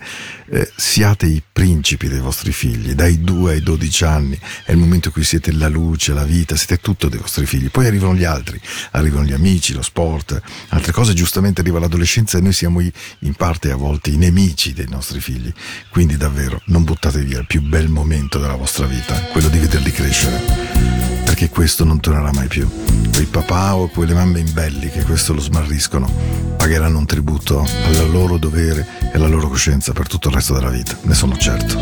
eh, 0.51 0.71
siate 0.77 1.27
i 1.27 1.43
principi 1.53 2.09
dei 2.09 2.21
vostri 2.21 2.53
figli, 2.53 2.93
dai 2.93 3.23
2 3.23 3.55
ai 3.55 3.63
12 3.63 4.05
anni, 4.05 4.39
è 4.65 4.71
il 4.71 4.79
momento 4.79 5.09
in 5.09 5.15
cui 5.15 5.25
siete 5.25 5.53
la 5.53 5.69
luce, 5.69 6.13
la 6.13 6.25
vita, 6.25 6.55
siete 6.57 6.79
tutto 6.79 7.09
dei 7.09 7.19
vostri 7.19 7.47
figli, 7.47 7.71
poi 7.71 7.87
arrivano 7.87 8.15
gli 8.15 8.25
altri, 8.25 8.61
arrivano 8.93 9.25
gli 9.25 9.33
amici, 9.33 9.75
lo 9.75 9.83
sport, 9.83 10.41
altre 10.69 10.93
cose, 10.93 11.13
giustamente 11.13 11.61
arriva 11.61 11.81
l'adolescenza 11.81 12.39
e 12.39 12.41
noi 12.41 12.53
siamo 12.53 12.81
i, 12.81 12.93
in 13.21 13.35
parte 13.35 13.71
a 13.71 13.77
volte 13.77 14.11
i 14.11 14.17
nemici 14.17 14.73
dei 14.73 14.89
nostri 14.89 15.21
figli, 15.21 15.53
quindi 15.91 16.17
davvero 16.17 16.61
non 16.67 16.85
buttate 16.85 17.23
via 17.23 17.39
il 17.39 17.47
più 17.47 17.63
bel 17.63 17.89
momento 17.89 18.39
della 18.39 18.55
vostra 18.55 18.87
vita, 18.87 19.15
quello 19.33 19.49
di 19.49 19.59
vederli 19.59 19.91
crescere 19.91 21.16
perché 21.37 21.51
questo 21.51 21.85
non 21.85 22.01
tornerà 22.01 22.33
mai 22.33 22.49
più. 22.49 22.67
Quei 23.13 23.27
papà 23.27 23.77
o 23.77 23.89
quelle 23.89 24.15
mamme 24.15 24.41
imbelli 24.41 24.89
che 24.89 25.03
questo 25.03 25.35
lo 25.35 25.41
smarriscono 25.41 26.11
pagheranno 26.57 26.97
un 26.97 27.05
tributo 27.05 27.61
al 27.61 28.11
loro 28.11 28.39
dovere 28.39 28.87
e 29.13 29.17
alla 29.17 29.29
loro 29.29 29.49
coscienza 29.49 29.93
per 29.93 30.09
tutto 30.09 30.29
il 30.29 30.35
resto 30.35 30.55
della 30.55 30.71
vita, 30.71 30.97
ne 31.03 31.15
sono 31.15 31.37
certo. 31.37 31.79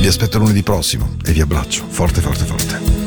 Vi 0.00 0.06
aspetto 0.06 0.38
lunedì 0.38 0.64
prossimo 0.64 1.14
e 1.24 1.30
vi 1.30 1.40
abbraccio 1.40 1.86
forte 1.86 2.20
forte 2.20 2.44
forte. 2.44 3.01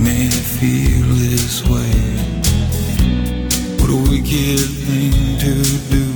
Me 0.00 0.30
feel 0.30 1.06
this 1.14 1.62
way. 1.68 1.94
What 3.78 3.90
a 3.90 4.10
wicked 4.10 4.60
thing 4.86 5.38
to 5.38 5.54
do 5.90 6.07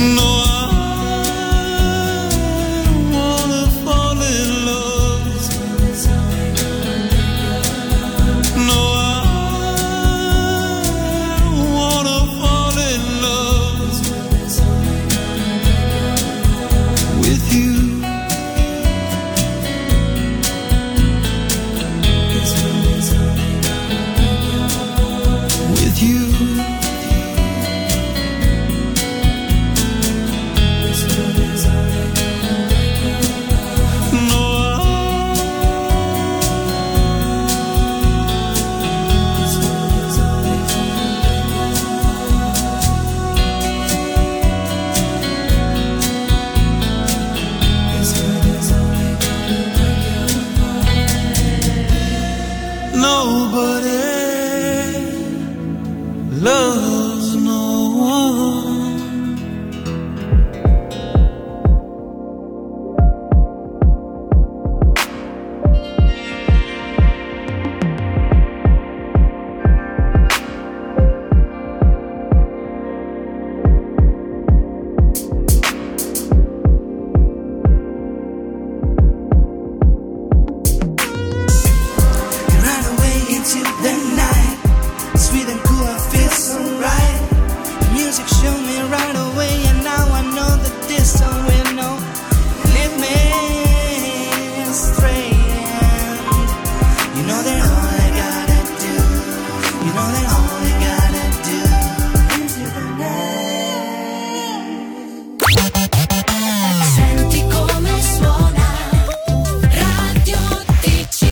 No 0.00 0.33